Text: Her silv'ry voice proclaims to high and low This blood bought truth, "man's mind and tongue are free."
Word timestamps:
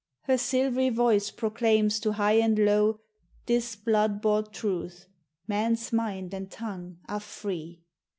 Her 0.21 0.33
silv'ry 0.37 0.91
voice 0.91 1.29
proclaims 1.29 1.99
to 1.99 2.13
high 2.13 2.39
and 2.39 2.57
low 2.57 3.01
This 3.45 3.75
blood 3.75 4.19
bought 4.19 4.51
truth, 4.51 5.05
"man's 5.47 5.93
mind 5.93 6.33
and 6.33 6.49
tongue 6.49 6.97
are 7.07 7.19
free." 7.19 7.83